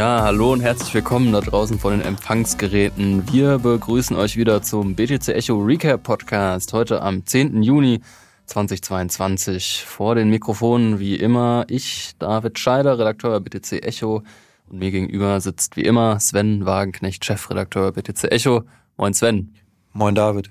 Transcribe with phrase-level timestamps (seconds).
[0.00, 3.30] Ja, hallo und herzlich willkommen da draußen von den Empfangsgeräten.
[3.30, 7.62] Wir begrüßen euch wieder zum BTC Echo Recap Podcast heute am 10.
[7.62, 8.00] Juni
[8.46, 9.84] 2022.
[9.86, 14.22] Vor den Mikrofonen wie immer ich, David Scheider, Redakteur BTC Echo
[14.70, 18.62] und mir gegenüber sitzt wie immer Sven Wagenknecht, Chefredakteur BTC Echo.
[18.96, 19.52] Moin Sven.
[19.92, 20.50] Moin David.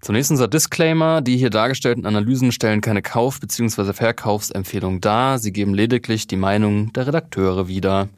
[0.00, 1.20] Zunächst unser Disclaimer.
[1.20, 3.92] Die hier dargestellten Analysen stellen keine Kauf- bzw.
[3.92, 5.38] Verkaufsempfehlung dar.
[5.38, 8.08] Sie geben lediglich die Meinung der Redakteure wieder.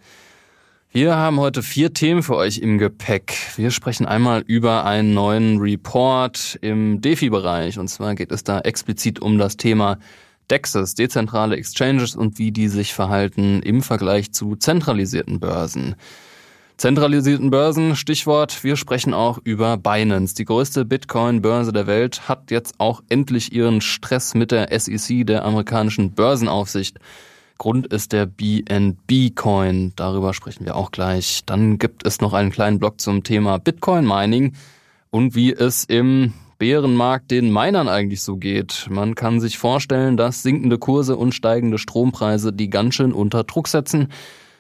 [0.95, 3.35] Wir haben heute vier Themen für euch im Gepäck.
[3.57, 7.79] Wir sprechen einmal über einen neuen Report im DeFi-Bereich.
[7.79, 9.97] Und zwar geht es da explizit um das Thema
[10.51, 15.97] DEXs, dezentrale Exchanges und wie die sich verhalten im Vergleich zu zentralisierten Börsen
[16.77, 17.95] zentralisierten Börsen.
[17.95, 20.35] Stichwort, wir sprechen auch über Binance.
[20.35, 25.45] Die größte Bitcoin-Börse der Welt hat jetzt auch endlich ihren Stress mit der SEC, der
[25.45, 26.99] amerikanischen Börsenaufsicht.
[27.63, 29.93] Grund ist der BNB-Coin.
[29.95, 31.43] Darüber sprechen wir auch gleich.
[31.47, 34.55] Dann gibt es noch einen kleinen Blog zum Thema Bitcoin-Mining
[35.11, 38.89] und wie es im Bärenmarkt den Minern eigentlich so geht.
[38.91, 43.69] Man kann sich vorstellen, dass sinkende Kurse und steigende Strompreise die ganz schön unter Druck
[43.69, 44.09] setzen.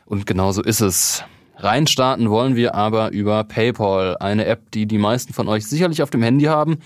[0.04, 1.24] Und genauso ist es.
[1.56, 6.10] Reinstarten wollen wir aber über PayPal, eine App, die die meisten von euch sicherlich auf
[6.10, 6.78] dem Handy haben.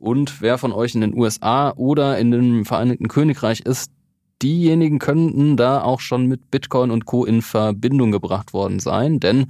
[0.00, 3.92] Und wer von euch in den USA oder in dem Vereinigten Königreich ist,
[4.42, 7.24] diejenigen könnten da auch schon mit Bitcoin und Co.
[7.24, 9.46] in Verbindung gebracht worden sein, denn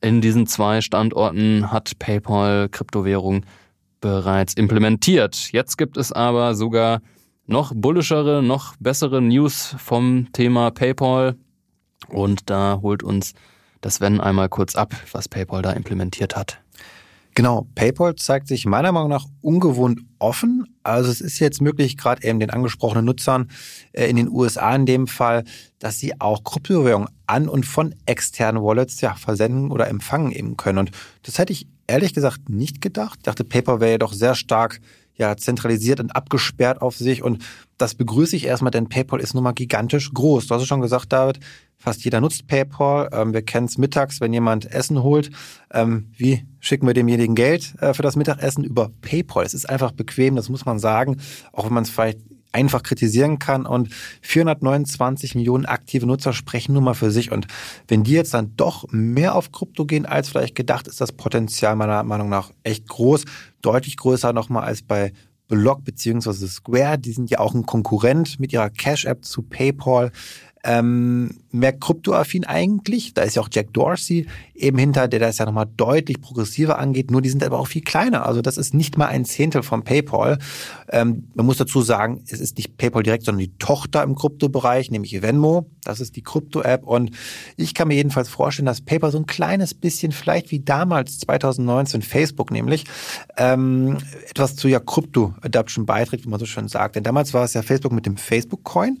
[0.00, 3.44] in diesen zwei Standorten hat PayPal Kryptowährung
[4.00, 5.52] bereits implementiert.
[5.52, 7.00] Jetzt gibt es aber sogar
[7.46, 11.36] noch bullischere, noch bessere News vom Thema PayPal
[12.08, 13.34] und da holt uns
[13.80, 16.60] das Wenn einmal kurz ab, was PayPal da implementiert hat.
[17.36, 20.78] Genau, PayPal zeigt sich meiner Meinung nach ungewohnt offen.
[20.82, 23.50] Also es ist jetzt möglich, gerade eben den angesprochenen Nutzern
[23.92, 25.44] äh, in den USA in dem Fall,
[25.78, 30.78] dass sie auch Kryptowährungen an und von externen Wallets ja versenden oder empfangen eben können.
[30.78, 30.92] Und
[31.24, 33.18] das hätte ich ehrlich gesagt nicht gedacht.
[33.18, 34.80] Ich dachte, PayPal wäre ja doch sehr stark
[35.14, 37.44] ja zentralisiert und abgesperrt auf sich und
[37.78, 40.46] das begrüße ich erstmal, denn PayPal ist nun mal gigantisch groß.
[40.46, 41.40] Du hast es schon gesagt, David,
[41.78, 43.10] Fast jeder nutzt PayPal.
[43.12, 45.30] Ähm, wir kennen es mittags, wenn jemand Essen holt.
[45.70, 48.64] Ähm, wie schicken wir demjenigen Geld äh, für das Mittagessen?
[48.64, 49.44] Über PayPal.
[49.44, 51.18] Es ist einfach bequem, das muss man sagen,
[51.52, 52.20] auch wenn man es vielleicht
[52.52, 53.66] einfach kritisieren kann.
[53.66, 53.90] Und
[54.22, 57.30] 429 Millionen aktive Nutzer sprechen nun mal für sich.
[57.30, 57.46] Und
[57.88, 61.76] wenn die jetzt dann doch mehr auf Krypto gehen als vielleicht gedacht, ist das Potenzial
[61.76, 63.24] meiner Meinung nach echt groß.
[63.60, 65.12] Deutlich größer nochmal als bei
[65.48, 66.98] Block beziehungsweise Square.
[66.98, 70.12] Die sind ja auch ein Konkurrent mit ihrer Cash-App zu PayPal
[70.66, 73.14] ähm, mehr kryptoaffin eigentlich.
[73.14, 77.10] Da ist ja auch Jack Dorsey eben hinter, der das ja nochmal deutlich progressiver angeht.
[77.10, 78.26] Nur die sind aber auch viel kleiner.
[78.26, 80.38] Also das ist nicht mal ein Zehntel von PayPal.
[80.90, 84.90] Ähm, man muss dazu sagen, es ist nicht PayPal direkt, sondern die Tochter im Kryptobereich,
[84.90, 85.70] nämlich Venmo.
[85.84, 86.82] Das ist die Krypto-App.
[86.84, 87.12] Und
[87.56, 92.02] ich kann mir jedenfalls vorstellen, dass PayPal so ein kleines bisschen, vielleicht wie damals 2019
[92.02, 92.84] Facebook nämlich,
[93.36, 93.98] ähm,
[94.28, 96.96] etwas zu ja Krypto-Adoption beiträgt, wie man so schön sagt.
[96.96, 98.98] Denn damals war es ja Facebook mit dem Facebook-Coin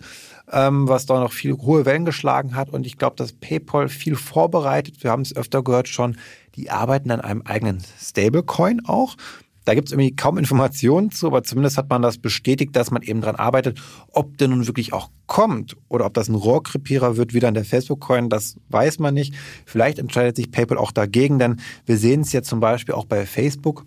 [0.52, 2.70] ähm, was da noch viel hohe Wellen geschlagen hat.
[2.70, 5.02] Und ich glaube, dass PayPal viel vorbereitet.
[5.02, 6.16] Wir haben es öfter gehört schon,
[6.54, 9.16] die arbeiten an einem eigenen Stablecoin auch.
[9.66, 13.02] Da gibt es irgendwie kaum Informationen zu, aber zumindest hat man das bestätigt, dass man
[13.02, 13.82] eben dran arbeitet.
[14.12, 17.64] Ob der nun wirklich auch kommt oder ob das ein Rohrkrepierer wird, wieder an der
[17.64, 19.34] Facebook-Coin, das weiß man nicht.
[19.64, 23.26] Vielleicht entscheidet sich PayPal auch dagegen, denn wir sehen es ja zum Beispiel auch bei
[23.26, 23.84] Facebook.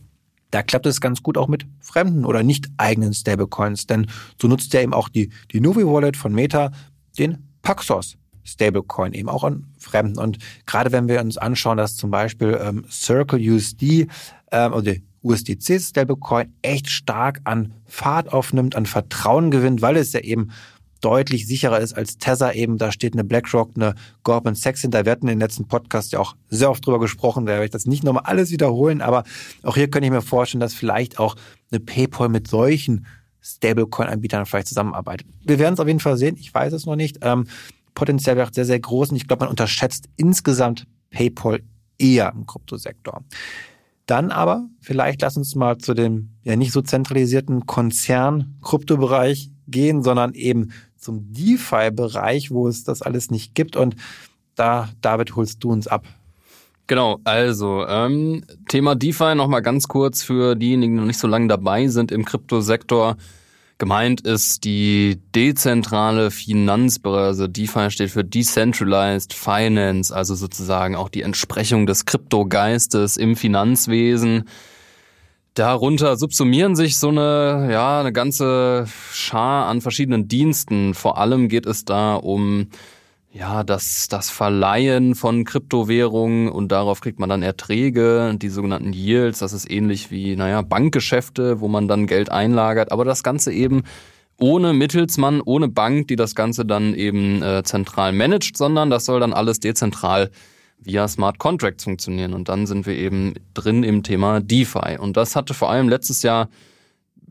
[0.51, 4.07] Da klappt es ganz gut auch mit fremden oder nicht eigenen Stablecoins, denn
[4.41, 6.71] so nutzt ja eben auch die, die Novi Wallet von Meta
[7.17, 10.19] den Paxos Stablecoin eben auch an Fremden.
[10.19, 14.07] Und gerade wenn wir uns anschauen, dass zum Beispiel ähm, Circle USD
[14.51, 20.21] ähm, oder USDC Stablecoin echt stark an Fahrt aufnimmt, an Vertrauen gewinnt, weil es ja
[20.21, 20.49] eben
[21.01, 22.77] deutlich sicherer ist als Tether eben.
[22.77, 25.05] Da steht eine BlackRock, eine Goldman Sachs hinter.
[25.05, 27.45] Wir hatten in den letzten Podcast ja auch sehr oft drüber gesprochen.
[27.45, 29.01] Da werde ich das nicht nochmal alles wiederholen.
[29.01, 29.23] Aber
[29.63, 31.35] auch hier könnte ich mir vorstellen, dass vielleicht auch
[31.71, 33.05] eine PayPal mit solchen
[33.41, 35.27] Stablecoin-Anbietern vielleicht zusammenarbeitet.
[35.43, 36.35] Wir werden es auf jeden Fall sehen.
[36.37, 37.19] Ich weiß es noch nicht.
[37.21, 37.47] Ähm,
[37.93, 39.11] Potenzial wäre sehr, sehr groß.
[39.11, 41.61] Und ich glaube, man unterschätzt insgesamt PayPal
[41.97, 43.23] eher im Kryptosektor.
[44.05, 50.33] Dann aber, vielleicht lass uns mal zu dem ja nicht so zentralisierten Konzern-Kryptobereich gehen, sondern
[50.33, 53.75] eben zum DeFi-Bereich, wo es das alles nicht gibt.
[53.75, 53.95] Und
[54.55, 56.05] da, David, holst du uns ab.
[56.87, 61.47] Genau, also ähm, Thema DeFi nochmal ganz kurz für diejenigen, die noch nicht so lange
[61.47, 63.15] dabei sind im Kryptosektor.
[63.77, 67.47] Gemeint ist die dezentrale Finanzbörse.
[67.47, 74.45] DeFi steht für Decentralized Finance, also sozusagen auch die Entsprechung des Kryptogeistes im Finanzwesen.
[75.59, 80.93] Darunter subsumieren sich so eine, ja, eine ganze Schar an verschiedenen Diensten.
[80.93, 82.69] Vor allem geht es da um
[83.33, 89.39] ja, das, das Verleihen von Kryptowährungen und darauf kriegt man dann Erträge, die sogenannten Yields.
[89.39, 92.93] Das ist ähnlich wie, naja, Bankgeschäfte, wo man dann Geld einlagert.
[92.93, 93.83] Aber das Ganze eben
[94.39, 99.19] ohne Mittelsmann, ohne Bank, die das Ganze dann eben äh, zentral managt, sondern das soll
[99.19, 100.31] dann alles dezentral
[100.81, 102.33] via Smart Contracts funktionieren.
[102.33, 104.97] Und dann sind wir eben drin im Thema DeFi.
[104.99, 106.49] Und das hatte vor allem letztes Jahr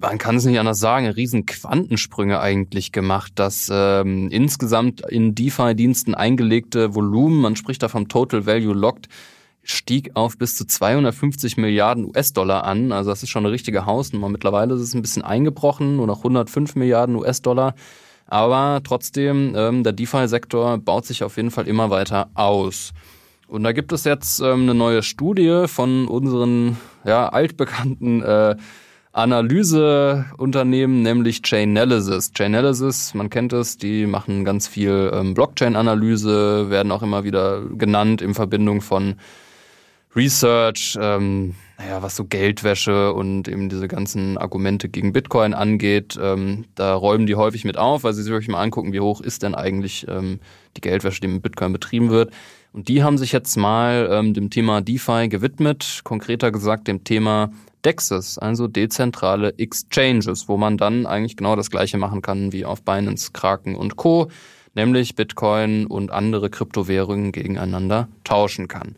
[0.00, 6.15] man kann es nicht anders sagen, riesen Quantensprünge eigentlich gemacht, das ähm, insgesamt in DeFi-Diensten
[6.15, 9.09] eingelegte Volumen, man spricht da vom Total Value Locked,
[9.62, 12.93] stieg auf bis zu 250 Milliarden US-Dollar an.
[12.93, 14.29] Also das ist schon eine richtige Hausnummer.
[14.29, 17.75] Mittlerweile ist es ein bisschen eingebrochen, nur noch 105 Milliarden US-Dollar.
[18.27, 22.93] Aber trotzdem, ähm, der DeFi-Sektor baut sich auf jeden Fall immer weiter aus.
[23.49, 28.56] Und da gibt es jetzt ähm, eine neue Studie von unseren ja, altbekannten äh,
[29.12, 32.33] Analyseunternehmen, nämlich Chainalysis.
[32.35, 38.21] Chainalysis, man kennt es, die machen ganz viel ähm, Blockchain-Analyse, werden auch immer wieder genannt
[38.21, 39.15] in Verbindung von
[40.15, 46.19] Research, ähm, naja, was so Geldwäsche und eben diese ganzen Argumente gegen Bitcoin angeht.
[46.21, 49.23] Ähm, da räumen die häufig mit auf, weil sie sich wirklich mal angucken, wie hoch
[49.23, 50.41] ist denn eigentlich ähm,
[50.77, 52.33] die Geldwäsche, die mit Bitcoin betrieben wird.
[52.73, 57.50] Und die haben sich jetzt mal ähm, dem Thema DeFi gewidmet, konkreter gesagt dem Thema
[57.85, 62.82] DEXs, also dezentrale Exchanges, wo man dann eigentlich genau das gleiche machen kann wie auf
[62.82, 64.29] Binance, Kraken und Co.,
[64.75, 68.94] nämlich Bitcoin und andere Kryptowährungen gegeneinander tauschen kann.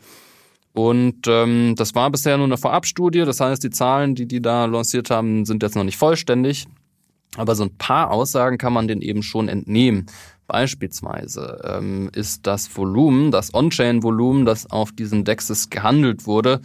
[0.73, 4.67] Und ähm, das war bisher nur eine Vorabstudie, das heißt, die Zahlen, die die da
[4.67, 6.67] lanciert haben, sind jetzt noch nicht vollständig.
[7.37, 10.07] Aber so ein paar Aussagen kann man denen eben schon entnehmen.
[10.51, 16.61] Beispielsweise ähm, ist das Volumen, das On-Chain-Volumen, das auf diesen DEXs gehandelt wurde,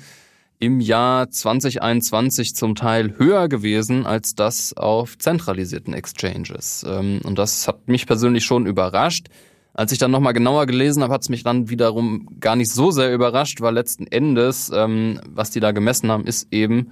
[0.58, 6.84] im Jahr 2021 zum Teil höher gewesen als das auf zentralisierten Exchanges.
[6.88, 9.28] Ähm, und das hat mich persönlich schon überrascht.
[9.76, 12.90] Als ich dann nochmal genauer gelesen habe, hat es mich dann wiederum gar nicht so
[12.90, 16.92] sehr überrascht, weil letzten Endes, ähm, was die da gemessen haben, ist eben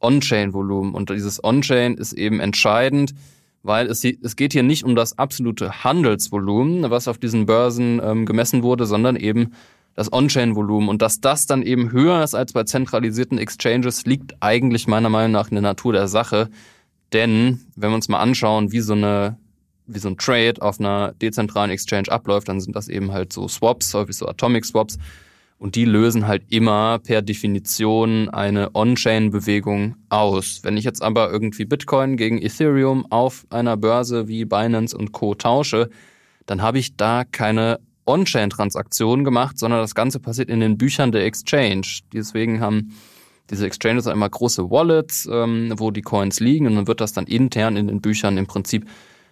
[0.00, 0.94] On-Chain-Volumen.
[0.94, 3.14] Und dieses On-Chain ist eben entscheidend,
[3.62, 8.26] weil es, es geht hier nicht um das absolute Handelsvolumen, was auf diesen Börsen ähm,
[8.26, 9.52] gemessen wurde, sondern eben
[9.94, 10.88] das On-Chain-Volumen.
[10.88, 15.32] Und dass das dann eben höher ist als bei zentralisierten Exchanges, liegt eigentlich meiner Meinung
[15.32, 16.48] nach in der Natur der Sache.
[17.12, 19.36] Denn wenn wir uns mal anschauen, wie so eine
[19.92, 23.48] wie so ein Trade auf einer dezentralen Exchange abläuft, dann sind das eben halt so
[23.48, 24.98] Swaps, häufig so Atomic Swaps.
[25.60, 30.60] Und die lösen halt immer per Definition eine On-Chain-Bewegung aus.
[30.62, 35.34] Wenn ich jetzt aber irgendwie Bitcoin gegen Ethereum auf einer Börse wie Binance und Co.
[35.34, 35.90] tausche,
[36.46, 41.26] dann habe ich da keine On-Chain-Transaktionen gemacht, sondern das Ganze passiert in den Büchern der
[41.26, 41.86] Exchange.
[42.10, 42.96] Deswegen haben
[43.50, 47.26] diese Exchanges immer große Wallets, ähm, wo die Coins liegen und dann wird das dann
[47.26, 48.88] intern in den Büchern im Prinzip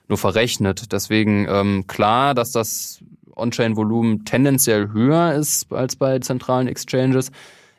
[0.09, 0.93] nur verrechnet.
[0.93, 3.01] Deswegen ähm, klar, dass das
[3.38, 7.31] On-Chain-Volumen tendenziell höher ist als bei zentralen Exchanges.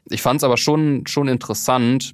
[0.05, 2.13] Ich fand es aber schon, schon interessant,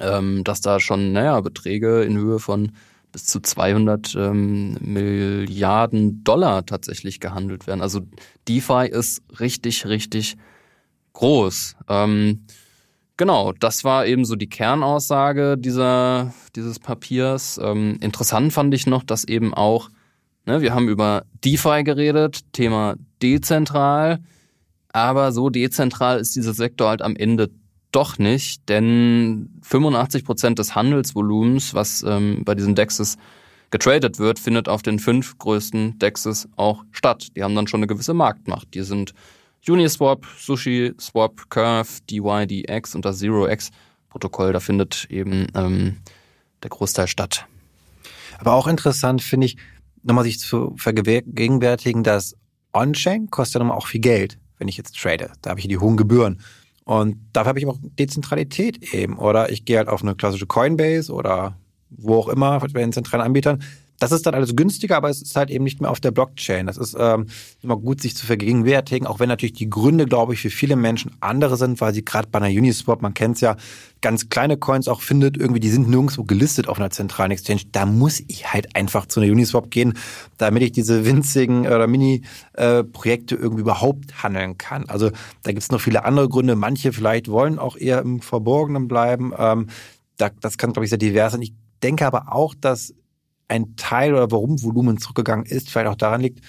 [0.00, 2.72] ähm, dass da schon, naja, Beträge in Höhe von
[3.12, 7.80] bis zu 200 ähm, Milliarden Dollar tatsächlich gehandelt werden.
[7.80, 8.00] Also
[8.46, 10.36] DeFi ist richtig, richtig
[11.14, 11.76] groß.
[11.88, 12.44] Ähm,
[13.16, 17.58] genau, das war eben so die Kernaussage dieser, dieses Papiers.
[17.62, 19.88] Ähm, interessant fand ich noch, dass eben auch,
[20.48, 24.18] ne, wir haben über DeFi geredet, Thema dezentral,
[24.92, 27.50] aber so dezentral ist dieser Sektor halt am Ende
[27.92, 33.16] doch nicht, denn 85 Prozent des Handelsvolumens, was ähm, bei diesen Dexes
[33.70, 37.28] getradet wird, findet auf den fünf größten Dexes auch statt.
[37.36, 38.74] Die haben dann schon eine gewisse Marktmacht.
[38.74, 39.12] Die sind
[39.66, 44.52] Uniswap, Sushi, Swap, Curve, DYDX und das ZeroX-Protokoll.
[44.52, 45.98] Da findet eben ähm,
[46.62, 47.46] der Großteil statt.
[48.38, 49.56] Aber auch interessant finde ich,
[50.08, 52.36] nochmal sich zu vergegenwärtigen, dass
[52.72, 55.30] On-Chain kostet ja nochmal auch viel Geld, wenn ich jetzt trade.
[55.42, 56.40] Da habe ich die hohen Gebühren.
[56.84, 59.18] Und dafür habe ich auch Dezentralität eben.
[59.18, 61.56] Oder ich gehe halt auf eine klassische Coinbase oder
[61.90, 63.62] wo auch immer, bei den zentralen Anbietern.
[63.98, 66.66] Das ist dann alles günstiger, aber es ist halt eben nicht mehr auf der Blockchain.
[66.66, 67.26] Das ist ähm,
[67.62, 71.12] immer gut, sich zu vergegenwärtigen, auch wenn natürlich die Gründe, glaube ich, für viele Menschen
[71.20, 73.56] andere sind, weil sie gerade bei einer Uniswap, man kennt es ja,
[74.00, 77.62] ganz kleine Coins auch findet, irgendwie, die sind nirgendwo gelistet auf einer zentralen Exchange.
[77.72, 79.94] Da muss ich halt einfach zu einer Uniswap gehen,
[80.36, 84.88] damit ich diese winzigen oder Mini-Projekte äh, irgendwie überhaupt handeln kann.
[84.88, 85.10] Also
[85.42, 86.54] da gibt es noch viele andere Gründe.
[86.54, 89.32] Manche vielleicht wollen auch eher im Verborgenen bleiben.
[89.36, 89.66] Ähm,
[90.16, 91.42] da, das kann, glaube ich, sehr divers sein.
[91.42, 92.94] Ich denke aber auch, dass
[93.48, 96.40] ein Teil oder warum Volumen zurückgegangen ist, vielleicht auch daran liegt,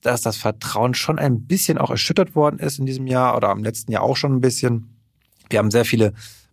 [0.00, 3.64] dass das Vertrauen schon ein bisschen auch erschüttert worden ist in diesem Jahr oder im
[3.64, 4.96] letzten Jahr auch schon ein bisschen.
[5.50, 6.12] Wir haben sehr viele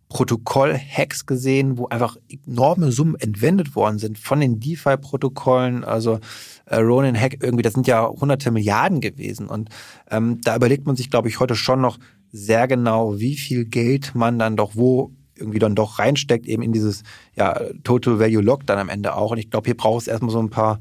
[0.10, 5.84] Protokoll-Hacks gesehen, wo einfach enorme Summen entwendet worden sind von den DeFi-Protokollen.
[5.84, 6.20] Also
[6.66, 9.48] äh, Ronin Hack irgendwie, das sind ja hunderte Milliarden gewesen.
[9.48, 9.70] Und
[10.10, 11.98] ähm, da überlegt man sich, glaube ich, heute schon noch
[12.32, 15.12] sehr genau, wie viel Geld man dann doch wo
[15.44, 17.04] irgendwie dann doch reinsteckt, eben in dieses
[17.36, 19.32] ja, Total Value Lock dann am Ende auch.
[19.32, 20.80] Und ich glaube, hier braucht es erstmal so ein paar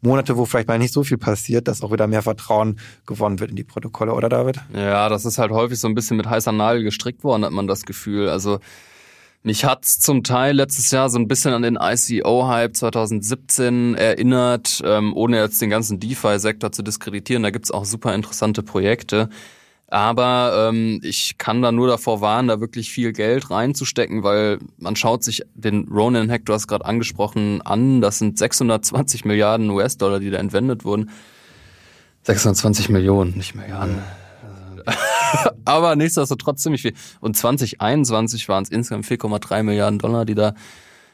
[0.00, 3.50] Monate, wo vielleicht mal nicht so viel passiert, dass auch wieder mehr Vertrauen gewonnen wird
[3.50, 4.60] in die Protokolle, oder David?
[4.72, 7.66] Ja, das ist halt häufig so ein bisschen mit heißer Nadel gestrickt worden, hat man
[7.66, 8.28] das Gefühl.
[8.28, 8.60] Also
[9.42, 15.14] mich hat's zum Teil letztes Jahr so ein bisschen an den ICO-Hype 2017 erinnert, ähm,
[15.14, 17.42] ohne jetzt den ganzen DeFi-Sektor zu diskreditieren.
[17.42, 19.28] Da gibt's auch super interessante Projekte.
[19.90, 24.96] Aber ähm, ich kann da nur davor warnen, da wirklich viel Geld reinzustecken, weil man
[24.96, 28.02] schaut sich den Ronin Hack, du hast gerade angesprochen, an.
[28.02, 31.10] Das sind 620 Milliarden US-Dollar, die da entwendet wurden.
[32.24, 34.02] 620 Millionen, nicht Milliarden.
[35.64, 36.94] Aber nichtsdestotrotz ziemlich viel.
[37.20, 40.54] Und 2021 waren es insgesamt 4,3 Milliarden Dollar, die da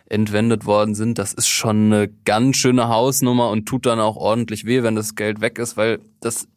[0.07, 1.19] entwendet worden sind.
[1.19, 5.15] Das ist schon eine ganz schöne Hausnummer und tut dann auch ordentlich weh, wenn das
[5.15, 6.49] Geld weg ist, weil das,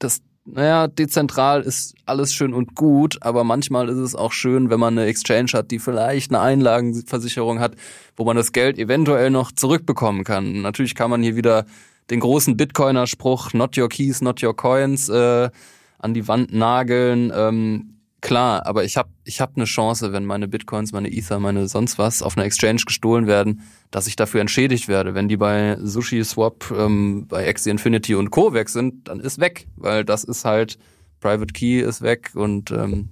[0.00, 4.80] das naja, dezentral ist alles schön und gut, aber manchmal ist es auch schön, wenn
[4.80, 7.74] man eine Exchange hat, die vielleicht eine Einlagenversicherung hat,
[8.16, 10.62] wo man das Geld eventuell noch zurückbekommen kann.
[10.62, 11.66] Natürlich kann man hier wieder
[12.10, 15.50] den großen Bitcoiner-Spruch Not your keys, not your coins äh,
[15.98, 17.32] an die Wand nageln.
[17.34, 21.68] Ähm, klar, aber ich habe ich hab eine Chance, wenn meine Bitcoins, meine Ether, meine
[21.68, 25.14] sonst was auf einer Exchange gestohlen werden, dass ich dafür entschädigt werde.
[25.14, 28.52] Wenn die bei Sushi Swap, ähm, bei Axie Infinity und Co.
[28.52, 30.78] weg sind, dann ist weg, weil das ist halt
[31.20, 33.10] Private Key ist weg und ähm,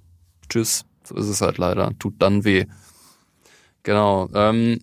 [0.48, 0.84] tschüss.
[1.04, 1.92] So ist es halt leider.
[1.98, 2.66] Tut dann weh.
[3.82, 4.28] Genau.
[4.34, 4.80] Ähm,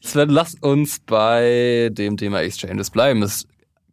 [0.00, 3.22] Sven, lass uns bei dem Thema Exchanges bleiben.
[3.22, 3.46] Es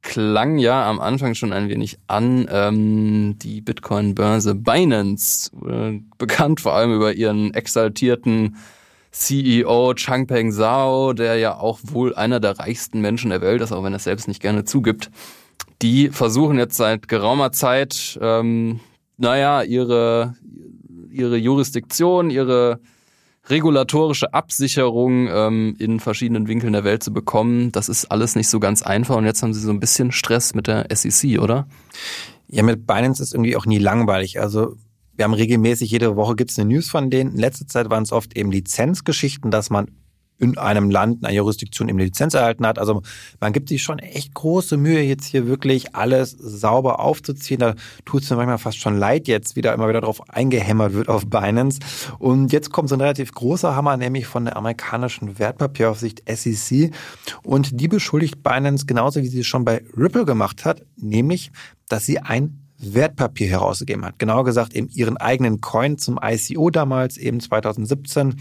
[0.04, 2.48] klang ja am Anfang schon ein wenig an.
[2.52, 8.58] Ähm, die Bitcoin-Börse Binance, äh, bekannt vor allem über ihren exaltierten
[9.12, 13.84] CEO Changpeng Zhao, der ja auch wohl einer der reichsten Menschen der Welt ist, auch
[13.84, 15.10] wenn er es selbst nicht gerne zugibt.
[15.82, 18.80] Die versuchen jetzt seit geraumer Zeit, ähm,
[19.18, 20.36] naja, ihre,
[21.10, 22.80] ihre Jurisdiktion, ihre
[23.50, 27.72] regulatorische Absicherung ähm, in verschiedenen Winkeln der Welt zu bekommen.
[27.72, 30.56] Das ist alles nicht so ganz einfach und jetzt haben sie so ein bisschen Stress
[30.56, 31.68] mit der SEC, oder?
[32.48, 34.40] Ja, mit Binance ist irgendwie auch nie langweilig.
[34.40, 34.78] Also
[35.16, 37.34] wir haben regelmäßig, jede Woche gibt es eine News von denen.
[37.34, 39.92] In letzter Zeit waren es oft eben Lizenzgeschichten, dass man
[40.40, 42.80] in einem Land, einer Jurisdiktion eben eine Lizenz erhalten hat.
[42.80, 43.02] Also
[43.40, 47.60] man gibt sich schon echt große Mühe, jetzt hier wirklich alles sauber aufzuziehen.
[47.60, 47.76] Da
[48.06, 51.28] tut es mir manchmal fast schon leid, jetzt wieder immer wieder darauf eingehämmert wird auf
[51.28, 51.80] Binance.
[52.20, 56.92] Und jetzt kommt so ein relativ großer Hammer, nämlich von der amerikanischen Wertpapieraufsicht SEC.
[57.44, 61.52] Und die beschuldigt Binance genauso, wie sie es schon bei Ripple gemacht hat, nämlich,
[61.88, 64.20] dass sie ein Wertpapier herausgegeben hat.
[64.20, 68.36] Genauer gesagt eben ihren eigenen Coin zum ICO damals, eben 2017.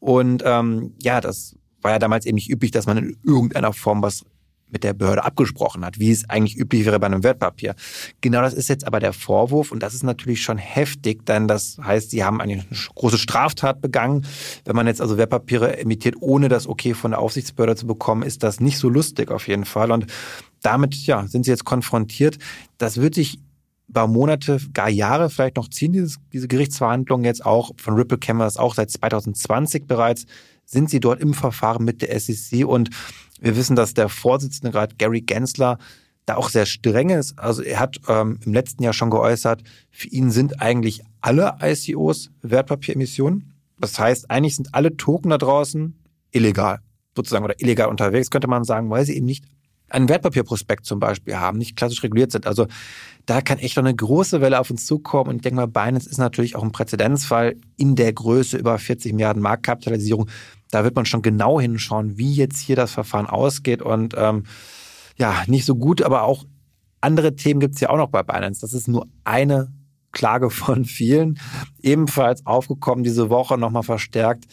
[0.00, 4.02] Und ähm, ja, das war ja damals eben nicht üblich, dass man in irgendeiner Form
[4.02, 4.24] was
[4.70, 7.74] mit der Behörde abgesprochen hat, wie es eigentlich üblich wäre bei einem Wertpapier.
[8.20, 11.78] Genau das ist jetzt aber der Vorwurf und das ist natürlich schon heftig, denn das
[11.82, 12.64] heißt, sie haben eine
[12.94, 14.26] große Straftat begangen.
[14.64, 18.42] Wenn man jetzt also Wertpapiere emittiert, ohne das Okay von der Aufsichtsbehörde zu bekommen, ist
[18.42, 19.90] das nicht so lustig auf jeden Fall.
[19.90, 20.06] Und
[20.62, 22.38] damit ja, sind sie jetzt konfrontiert.
[22.78, 23.38] Das wird sich
[23.88, 27.72] über Monate, gar Jahre vielleicht noch ziehen, dieses, diese Gerichtsverhandlungen jetzt auch.
[27.78, 30.26] Von Ripple das auch seit 2020 bereits.
[30.64, 32.90] Sind sie dort im Verfahren mit der SEC und
[33.40, 35.78] wir wissen, dass der Vorsitzende gerade Gary Gensler
[36.26, 37.38] da auch sehr streng ist.
[37.38, 42.30] Also er hat ähm, im letzten Jahr schon geäußert, für ihn sind eigentlich alle ICOs
[42.42, 43.54] Wertpapieremissionen.
[43.78, 45.98] Das heißt, eigentlich sind alle Token da draußen
[46.30, 46.80] illegal,
[47.16, 49.44] sozusagen, oder illegal unterwegs, könnte man sagen, weil sie eben nicht
[49.88, 52.46] einen Wertpapierprospekt zum Beispiel haben, nicht klassisch reguliert sind.
[52.46, 52.66] Also
[53.26, 55.30] da kann echt noch eine große Welle auf uns zukommen.
[55.30, 59.12] Und ich denke mal, Binance ist natürlich auch ein Präzedenzfall in der Größe über 40
[59.12, 60.28] Milliarden Marktkapitalisierung.
[60.70, 63.82] Da wird man schon genau hinschauen, wie jetzt hier das Verfahren ausgeht.
[63.82, 64.44] Und ähm,
[65.16, 66.44] ja, nicht so gut, aber auch
[67.00, 68.60] andere Themen gibt es ja auch noch bei Binance.
[68.60, 69.72] Das ist nur eine
[70.12, 71.38] Klage von vielen.
[71.82, 74.46] Ebenfalls aufgekommen diese Woche nochmal verstärkt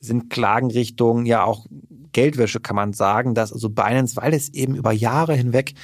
[0.00, 1.66] sind Klagen Richtung ja auch
[2.12, 5.74] Geldwäsche kann man sagen, dass also Binance, weil es eben über Jahre hinweg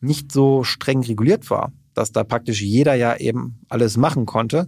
[0.00, 4.66] nicht so streng reguliert war, dass da praktisch jeder ja eben alles machen konnte,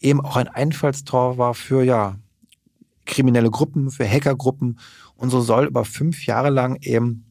[0.00, 2.16] eben auch ein Einfallstor war für ja
[3.06, 4.78] kriminelle Gruppen, für Hackergruppen.
[5.16, 7.24] Und so soll über fünf Jahre lang eben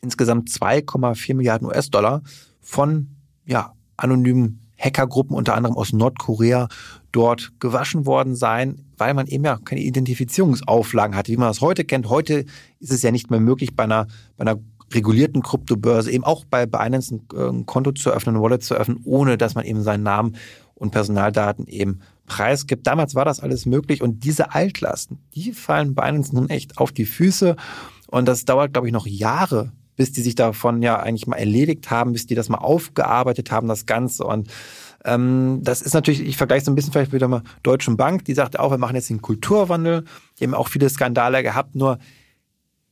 [0.00, 2.22] insgesamt 2,4 Milliarden US-Dollar
[2.60, 6.68] von ja anonymen Hackergruppen, unter anderem aus Nordkorea,
[7.12, 11.84] dort gewaschen worden sein, weil man eben ja keine Identifizierungsauflagen hatte, wie man das heute
[11.84, 12.08] kennt.
[12.08, 12.46] Heute
[12.80, 14.06] ist es ja nicht mehr möglich, bei einer,
[14.38, 14.58] bei einer
[14.94, 19.00] regulierten Kryptobörse eben auch bei Binance ein, ein Konto zu öffnen, ein Wallet zu öffnen,
[19.04, 20.36] ohne dass man eben seinen Namen
[20.74, 22.86] und Personaldaten eben Preis gibt.
[22.86, 27.04] Damals war das alles möglich und diese Altlasten, die fallen Binance nun echt auf die
[27.04, 27.56] Füße
[28.06, 31.90] und das dauert, glaube ich, noch Jahre, bis die sich davon ja eigentlich mal erledigt
[31.90, 34.48] haben, bis die das mal aufgearbeitet haben, das Ganze und
[35.04, 38.34] ähm, das ist natürlich, ich vergleiche so ein bisschen vielleicht wieder mal Deutschen Bank, die
[38.34, 40.04] sagte auch, wir machen jetzt den Kulturwandel.
[40.38, 41.98] Die haben auch viele Skandale gehabt, nur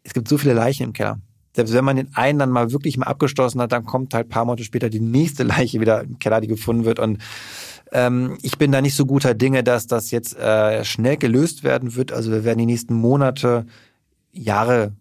[0.04, 1.20] es gibt so viele Leichen im Keller.
[1.54, 4.44] Selbst wenn man den einen dann mal wirklich mal abgestoßen hat, dann kommt halt paar
[4.44, 6.98] Monate später die nächste Leiche wieder im Keller, die gefunden wird.
[6.98, 7.18] Und
[7.92, 11.94] ähm, ich bin da nicht so guter Dinge, dass das jetzt äh, schnell gelöst werden
[11.94, 12.12] wird.
[12.12, 13.66] Also wir werden die nächsten Monate,
[14.32, 14.92] Jahre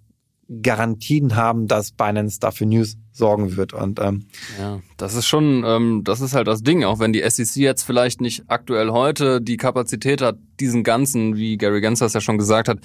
[0.62, 3.74] Garantien haben, dass Binance dafür News sorgen wird.
[3.74, 4.26] Und ähm,
[4.60, 6.84] ja, das ist schon, ähm, das ist halt das Ding.
[6.84, 11.58] Auch wenn die SEC jetzt vielleicht nicht aktuell heute die Kapazität hat, diesen ganzen, wie
[11.58, 12.80] Gary Gensler es ja schon gesagt hat,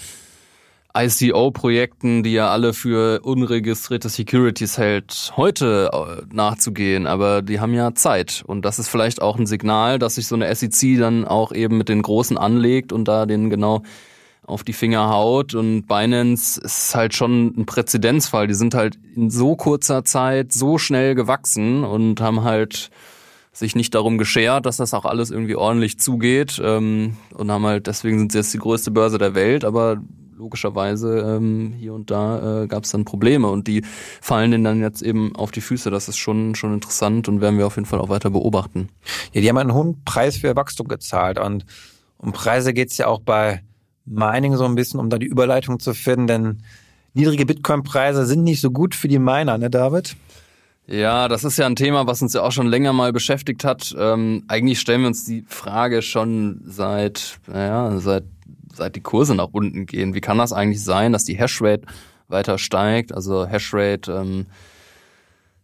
[0.96, 7.94] ICO-Projekten, die ja alle für unregistrierte Securities hält, heute äh, nachzugehen, aber die haben ja
[7.94, 8.42] Zeit.
[8.46, 11.76] Und das ist vielleicht auch ein Signal, dass sich so eine SEC dann auch eben
[11.76, 13.82] mit den Großen anlegt und da den genau
[14.46, 15.54] auf die Finger haut.
[15.54, 18.46] Und Binance ist halt schon ein Präzedenzfall.
[18.46, 22.90] Die sind halt in so kurzer Zeit so schnell gewachsen und haben halt
[23.52, 26.60] sich nicht darum geschert, dass das auch alles irgendwie ordentlich zugeht.
[26.62, 29.98] Ähm, und haben halt, deswegen sind sie jetzt die größte Börse der Welt, aber
[30.36, 33.82] logischerweise ähm, hier und da äh, gab es dann Probleme und die
[34.20, 35.90] fallen denen dann jetzt eben auf die Füße.
[35.90, 38.90] Das ist schon schon interessant und werden wir auf jeden Fall auch weiter beobachten.
[39.32, 41.64] Ja, die haben einen hohen Preis für Wachstum gezahlt und
[42.18, 43.62] um Preise geht's ja auch bei
[44.06, 46.62] Mining so ein bisschen, um da die Überleitung zu finden, denn
[47.14, 50.16] niedrige Bitcoin-Preise sind nicht so gut für die Miner, ne David?
[50.86, 53.94] Ja, das ist ja ein Thema, was uns ja auch schon länger mal beschäftigt hat.
[53.98, 58.24] Ähm, eigentlich stellen wir uns die Frage schon seit, naja, seit,
[58.72, 60.14] seit die Kurse nach unten gehen.
[60.14, 61.86] Wie kann das eigentlich sein, dass die Hashrate
[62.28, 63.12] weiter steigt?
[63.12, 64.46] Also Hashrate, ähm,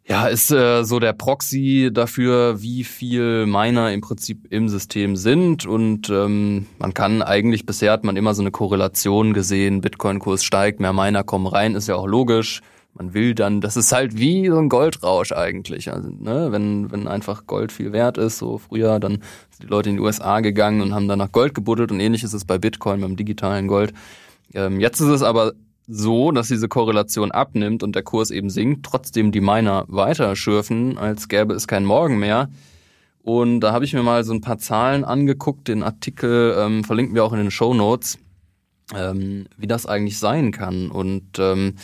[0.04, 5.64] ja, ist äh, so der Proxy dafür, wie viel Miner im Prinzip im System sind.
[5.64, 10.80] Und ähm, man kann eigentlich, bisher hat man immer so eine Korrelation gesehen, Bitcoin-Kurs steigt,
[10.80, 12.62] mehr Miner kommen rein, ist ja auch logisch.
[12.94, 15.90] Man will dann, das ist halt wie so ein Goldrausch eigentlich.
[15.92, 19.88] Also, ne, wenn, wenn einfach Gold viel wert ist, so früher, dann sind die Leute
[19.88, 22.58] in die USA gegangen und haben dann nach Gold gebuddelt und ähnlich ist es bei
[22.58, 23.94] Bitcoin, beim digitalen Gold.
[24.52, 25.52] Ähm, jetzt ist es aber
[25.86, 30.98] so, dass diese Korrelation abnimmt und der Kurs eben sinkt, trotzdem die Miner weiter schürfen,
[30.98, 32.48] als gäbe es keinen Morgen mehr.
[33.22, 37.14] Und da habe ich mir mal so ein paar Zahlen angeguckt, den Artikel ähm, verlinken
[37.14, 38.18] wir auch in den Show Notes,
[38.94, 40.90] ähm, wie das eigentlich sein kann.
[40.90, 41.74] Und ähm,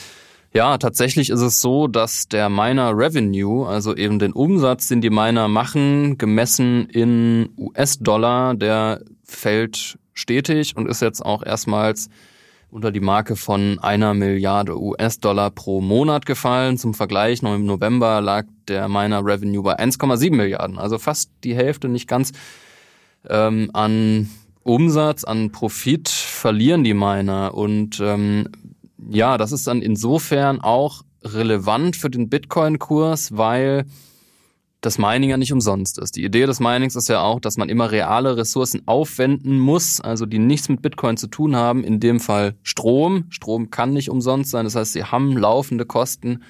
[0.52, 5.10] ja, tatsächlich ist es so, dass der Miner Revenue, also eben den Umsatz, den die
[5.10, 12.08] Miner machen, gemessen in US-Dollar, der fällt stetig und ist jetzt auch erstmals
[12.70, 16.76] unter die Marke von einer Milliarde US-Dollar pro Monat gefallen.
[16.76, 21.54] Zum Vergleich, noch im November lag der Miner Revenue bei 1,7 Milliarden, also fast die
[21.54, 22.32] Hälfte, nicht ganz
[23.28, 24.28] ähm, an
[24.62, 27.54] Umsatz, an Profit verlieren die Miner.
[27.54, 28.48] Und ähm,
[29.08, 33.86] ja, das ist dann insofern auch relevant für den Bitcoin-Kurs, weil
[34.80, 36.14] das Mining ja nicht umsonst ist.
[36.14, 40.24] Die Idee des Minings ist ja auch, dass man immer reale Ressourcen aufwenden muss, also
[40.24, 41.82] die nichts mit Bitcoin zu tun haben.
[41.82, 43.24] In dem Fall Strom.
[43.30, 44.64] Strom kann nicht umsonst sein.
[44.64, 46.42] Das heißt, sie haben laufende Kosten,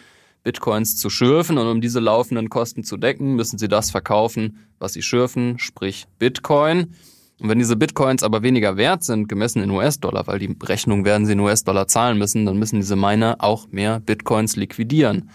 [0.42, 1.56] Bitcoins zu schürfen.
[1.56, 6.06] Und um diese laufenden Kosten zu decken, müssen sie das verkaufen, was sie schürfen, sprich
[6.18, 6.94] Bitcoin.
[7.40, 11.24] Und wenn diese Bitcoins aber weniger wert sind, gemessen in US-Dollar, weil die Rechnung werden
[11.24, 15.30] sie in US-Dollar zahlen müssen, dann müssen diese Miner auch mehr Bitcoins liquidieren.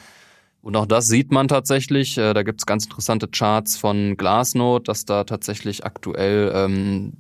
[0.64, 2.18] Und auch das sieht man tatsächlich.
[2.18, 7.14] Äh, da gibt's ganz interessante Charts von Glassnode, dass da tatsächlich aktuell ähm,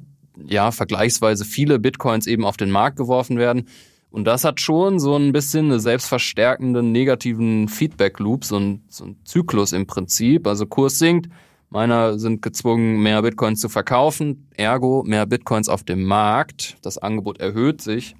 [0.47, 3.67] ja vergleichsweise viele Bitcoins eben auf den Markt geworfen werden.
[4.11, 9.17] Und das hat schon so ein bisschen eine selbstverstärkenden negativen Feedback-Loop, so ein, so ein
[9.25, 10.47] Zyklus im Prinzip.
[10.47, 11.29] Also Kurs sinkt,
[11.69, 16.77] meiner sind gezwungen, mehr Bitcoins zu verkaufen, ergo mehr Bitcoins auf dem Markt.
[16.81, 18.15] Das Angebot erhöht sich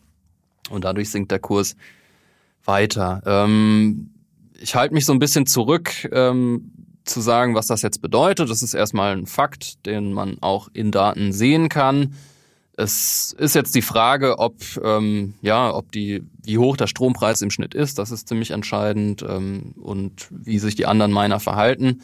[0.69, 1.77] und dadurch sinkt der Kurs
[2.65, 3.21] weiter.
[3.25, 4.12] Ähm,
[4.63, 6.71] ich halte mich so ein bisschen zurück, ähm,
[7.04, 8.49] zu sagen, was das jetzt bedeutet.
[8.49, 12.15] Das ist erstmal ein Fakt, den man auch in Daten sehen kann.
[12.76, 17.52] Es ist jetzt die Frage, ob ähm, ja, ob die, wie hoch der Strompreis im
[17.52, 17.99] Schnitt ist.
[17.99, 22.02] Das ist ziemlich entscheidend ähm, und wie sich die anderen Miner verhalten.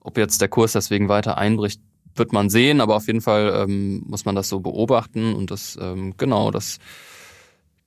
[0.00, 1.80] Ob jetzt der Kurs deswegen weiter einbricht,
[2.14, 2.80] wird man sehen.
[2.80, 6.78] Aber auf jeden Fall ähm, muss man das so beobachten und das ähm, genau das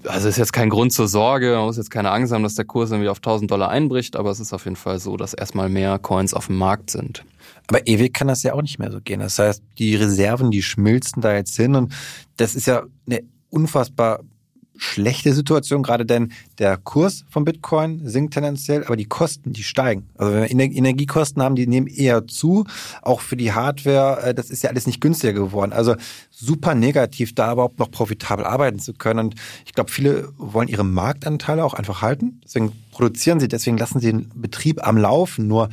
[0.05, 2.65] also ist jetzt kein Grund zur Sorge, man muss jetzt keine Angst haben, dass der
[2.65, 5.69] Kurs irgendwie auf 1000 Dollar einbricht, aber es ist auf jeden Fall so, dass erstmal
[5.69, 7.23] mehr Coins auf dem Markt sind.
[7.67, 9.19] Aber ewig kann das ja auch nicht mehr so gehen.
[9.19, 11.93] Das heißt, die Reserven, die schmilzen da jetzt hin und
[12.37, 14.21] das ist ja eine unfassbar
[14.77, 20.09] schlechte Situation, gerade denn der Kurs von Bitcoin sinkt tendenziell, aber die Kosten, die steigen.
[20.17, 22.65] Also wenn wir Energiekosten haben, die nehmen eher zu.
[23.01, 25.71] Auch für die Hardware, äh, das ist ja alles nicht günstiger geworden.
[25.73, 25.95] Also
[26.29, 29.19] super negativ, da überhaupt noch profitabel arbeiten zu können.
[29.19, 32.41] Und ich glaube, viele wollen ihre Marktanteile auch einfach halten.
[32.43, 35.47] Deswegen produzieren sie, deswegen lassen sie den Betrieb am Laufen.
[35.47, 35.69] Nur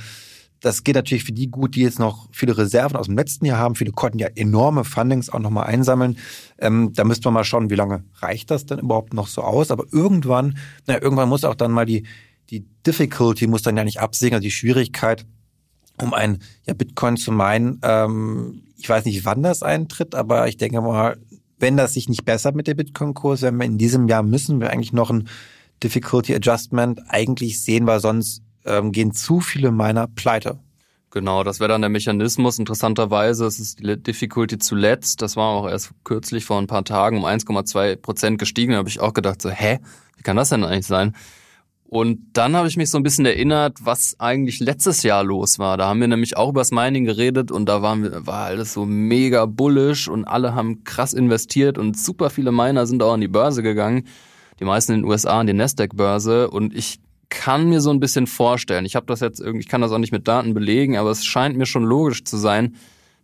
[0.60, 3.58] das geht natürlich für die gut, die jetzt noch viele Reserven aus dem letzten Jahr
[3.58, 3.76] haben.
[3.76, 6.18] Viele konnten ja enorme Fundings auch nochmal einsammeln.
[6.58, 9.70] Ähm, da müsste man mal schauen, wie lange reicht das denn überhaupt noch so aus.
[9.70, 12.04] Aber irgendwann, na, irgendwann muss auch dann mal die,
[12.50, 15.26] die Difficulty muss dann ja nicht absinken, also die Schwierigkeit,
[16.00, 17.78] um ein ja, Bitcoin zu meinen.
[17.82, 21.18] Ähm, ich weiß nicht, wann das eintritt, aber ich denke mal,
[21.60, 24.70] wenn das sich nicht bessert mit der Bitcoin-Kurs, wenn wir in diesem Jahr müssen wir
[24.70, 25.28] eigentlich noch ein
[25.82, 30.58] Difficulty Adjustment eigentlich sehen, weil sonst ähm, gehen zu viele Miner pleite.
[31.10, 32.58] Genau, das wäre dann der Mechanismus.
[32.58, 35.22] Interessanterweise ist es die Difficulty zuletzt.
[35.22, 38.72] Das war auch erst kürzlich vor ein paar Tagen um 1,2 Prozent gestiegen.
[38.72, 39.78] Da habe ich auch gedacht, so, hä,
[40.16, 41.14] wie kann das denn eigentlich sein?
[41.90, 45.78] Und dann habe ich mich so ein bisschen erinnert, was eigentlich letztes Jahr los war.
[45.78, 48.74] Da haben wir nämlich auch über das Mining geredet und da waren wir, war alles
[48.74, 53.22] so mega bullish und alle haben krass investiert und super viele Miner sind auch an
[53.22, 54.04] die Börse gegangen.
[54.60, 58.26] Die meisten in den USA an die Nasdaq-Börse und ich kann mir so ein bisschen
[58.26, 61.10] vorstellen, ich habe das jetzt irgendwie, ich kann das auch nicht mit Daten belegen, aber
[61.10, 62.76] es scheint mir schon logisch zu sein,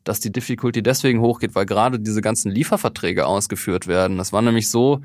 [0.04, 4.18] dass die Difficulty deswegen hochgeht, weil gerade diese ganzen Lieferverträge ausgeführt werden.
[4.18, 5.00] Das war nämlich so,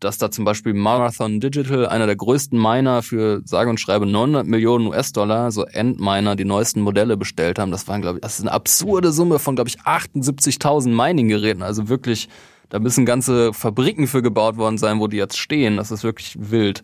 [0.00, 4.46] dass da zum Beispiel Marathon Digital, einer der größten Miner für sage und schreibe 900
[4.46, 7.70] Millionen US-Dollar, so Endminer, die neuesten Modelle bestellt haben.
[7.70, 11.62] Das waren, glaube ich, das ist eine absurde Summe von, glaube ich, 78.000 Mining-Geräten.
[11.62, 12.28] Also wirklich,
[12.68, 15.76] da müssen ganze Fabriken für gebaut worden sein, wo die jetzt stehen.
[15.76, 16.82] Das ist wirklich wild.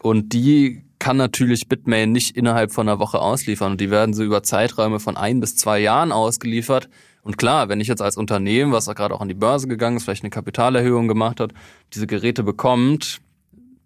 [0.00, 4.22] Und die kann natürlich Bitmain nicht innerhalb von einer Woche ausliefern und die werden so
[4.22, 6.90] über Zeiträume von ein bis zwei Jahren ausgeliefert.
[7.22, 10.04] Und klar, wenn ich jetzt als Unternehmen, was gerade auch an die Börse gegangen ist,
[10.04, 11.54] vielleicht eine Kapitalerhöhung gemacht hat,
[11.94, 13.22] diese Geräte bekommt,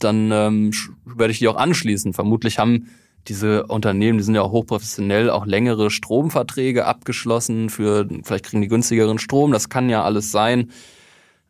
[0.01, 0.73] dann ähm,
[1.05, 2.13] werde ich die auch anschließen.
[2.13, 2.89] Vermutlich haben
[3.29, 8.69] diese Unternehmen, die sind ja auch hochprofessionell, auch längere Stromverträge abgeschlossen für, vielleicht kriegen die
[8.69, 10.73] günstigeren Strom, das kann ja alles sein.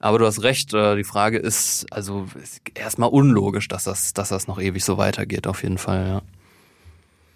[0.02, 2.26] Aber du hast recht, äh, die Frage ist also
[2.74, 6.22] erstmal unlogisch, dass das, dass das noch ewig so weitergeht, auf jeden Fall, ja.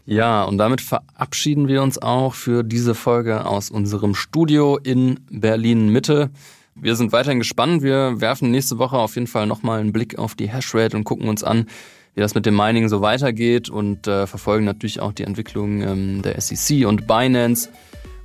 [0.08, 5.88] Ja, und damit verabschieden wir uns auch für diese Folge aus unserem Studio in Berlin
[5.88, 6.30] Mitte.
[6.76, 7.82] Wir sind weiterhin gespannt.
[7.82, 11.28] Wir werfen nächste Woche auf jeden Fall nochmal einen Blick auf die Hashrate und gucken
[11.28, 11.66] uns an,
[12.14, 16.22] wie das mit dem Mining so weitergeht und äh, verfolgen natürlich auch die Entwicklung ähm,
[16.22, 17.68] der SEC und Binance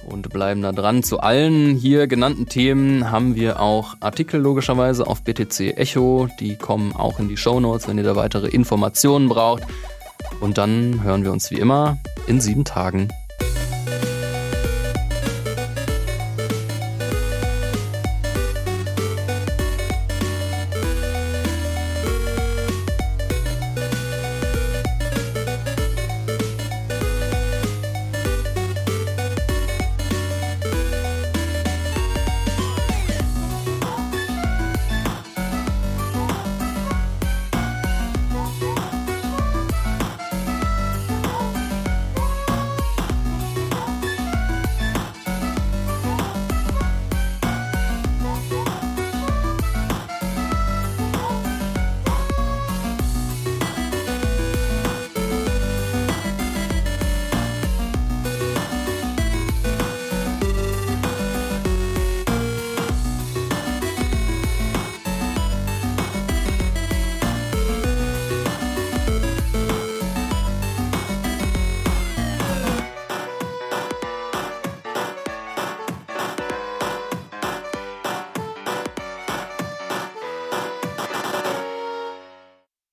[0.09, 1.03] und bleiben da dran.
[1.03, 6.27] Zu allen hier genannten Themen haben wir auch Artikel logischerweise auf BTC Echo.
[6.39, 9.63] Die kommen auch in die Show Notes, wenn ihr da weitere Informationen braucht.
[10.39, 13.09] Und dann hören wir uns wie immer in sieben Tagen